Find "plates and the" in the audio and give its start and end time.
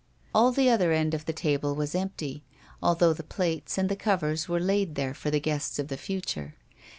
3.21-3.95